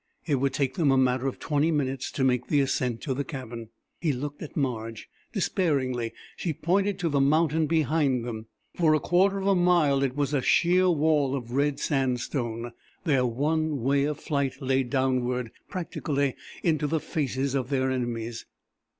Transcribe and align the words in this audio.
It 0.25 0.37
would 0.37 0.51
take 0.55 0.73
them 0.77 0.89
a 0.89 0.97
matter 0.97 1.27
of 1.27 1.37
twenty 1.37 1.69
minutes 1.69 2.11
to 2.13 2.23
make 2.23 2.47
the 2.47 2.59
ascent 2.59 3.01
to 3.01 3.13
the 3.13 3.23
cabin. 3.23 3.69
He 3.99 4.11
looked 4.13 4.41
at 4.41 4.57
Marge. 4.57 5.07
Despairingly 5.31 6.11
she 6.35 6.53
pointed 6.53 6.97
to 6.97 7.07
the 7.09 7.19
mountain 7.19 7.67
behind 7.67 8.25
them. 8.25 8.47
For 8.73 8.95
a 8.95 8.99
quarter 8.99 9.37
of 9.37 9.45
a 9.45 9.53
mile 9.53 10.01
it 10.01 10.15
was 10.15 10.33
a 10.33 10.41
sheer 10.41 10.89
wall 10.89 11.35
of 11.35 11.51
red 11.51 11.79
sandstone. 11.79 12.71
Their 13.03 13.27
one 13.27 13.83
way 13.83 14.05
of 14.05 14.19
flight 14.19 14.59
lay 14.59 14.81
downward, 14.81 15.51
practically 15.69 16.35
into 16.63 16.87
the 16.87 16.99
faces 16.99 17.53
of 17.53 17.69
their 17.69 17.91
enemies. 17.91 18.47